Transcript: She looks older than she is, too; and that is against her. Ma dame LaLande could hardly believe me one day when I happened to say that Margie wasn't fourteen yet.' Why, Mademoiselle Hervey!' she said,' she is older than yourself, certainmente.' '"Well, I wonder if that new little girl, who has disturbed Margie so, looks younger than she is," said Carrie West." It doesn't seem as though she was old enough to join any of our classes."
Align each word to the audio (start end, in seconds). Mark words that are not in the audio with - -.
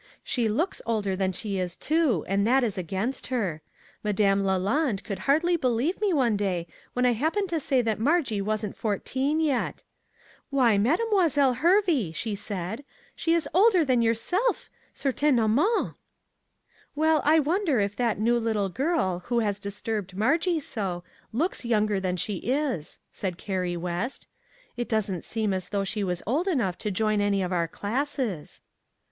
She 0.23 0.49
looks 0.49 0.81
older 0.87 1.15
than 1.15 1.31
she 1.31 1.59
is, 1.59 1.75
too; 1.75 2.25
and 2.27 2.47
that 2.47 2.63
is 2.63 2.75
against 2.75 3.27
her. 3.27 3.61
Ma 4.03 4.11
dame 4.11 4.39
LaLande 4.41 5.03
could 5.03 5.19
hardly 5.29 5.55
believe 5.57 6.01
me 6.01 6.11
one 6.11 6.35
day 6.35 6.65
when 6.93 7.05
I 7.05 7.13
happened 7.13 7.49
to 7.49 7.59
say 7.59 7.83
that 7.83 7.99
Margie 7.99 8.41
wasn't 8.41 8.75
fourteen 8.75 9.39
yet.' 9.39 9.83
Why, 10.49 10.75
Mademoiselle 10.79 11.53
Hervey!' 11.53 12.11
she 12.13 12.33
said,' 12.33 12.83
she 13.15 13.35
is 13.35 13.47
older 13.53 13.85
than 13.85 14.01
yourself, 14.01 14.71
certainmente.' 14.91 15.93
'"Well, 17.03 17.21
I 17.23 17.37
wonder 17.39 17.79
if 17.79 17.95
that 17.97 18.19
new 18.19 18.39
little 18.39 18.69
girl, 18.69 19.19
who 19.27 19.41
has 19.41 19.59
disturbed 19.59 20.17
Margie 20.17 20.59
so, 20.61 21.03
looks 21.31 21.63
younger 21.63 21.99
than 21.99 22.17
she 22.17 22.37
is," 22.37 22.97
said 23.11 23.37
Carrie 23.37 23.77
West." 23.77 24.25
It 24.77 24.89
doesn't 24.89 25.25
seem 25.25 25.53
as 25.53 25.69
though 25.69 25.83
she 25.83 26.03
was 26.03 26.23
old 26.25 26.47
enough 26.47 26.79
to 26.79 26.89
join 26.89 27.21
any 27.21 27.43
of 27.43 27.53
our 27.53 27.67
classes." 27.67 28.63